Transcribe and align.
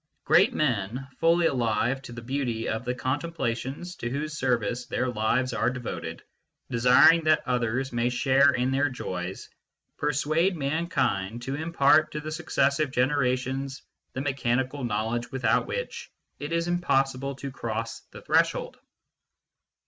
Great 0.25 0.51
men, 0.51 1.07
fully 1.19 1.45
alive 1.45 2.01
to 2.01 2.11
the 2.11 2.23
beauty 2.23 2.67
of 2.67 2.85
the 2.85 2.95
contemplations 2.95 3.95
to 3.95 4.09
whose 4.09 4.35
service 4.39 4.87
their 4.87 5.07
lives 5.09 5.53
are 5.53 5.69
devoted, 5.69 6.23
desiring 6.71 7.23
that 7.23 7.43
others 7.47 7.93
may 7.93 8.09
share 8.09 8.49
in 8.49 8.71
their 8.71 8.89
joys, 8.89 9.47
persuade 9.99 10.57
mankind 10.57 11.43
to 11.43 11.53
impart 11.53 12.11
to 12.11 12.19
the 12.19 12.31
successive 12.31 12.89
generations 12.89 13.83
the 14.13 14.21
mechanical 14.21 14.83
knowledge 14.83 15.31
with 15.31 15.45
out 15.45 15.67
which 15.67 16.09
it 16.39 16.51
is 16.51 16.67
impossible 16.67 17.35
to 17.35 17.51
cross 17.51 17.99
the 18.09 18.23
threshold. 18.23 18.79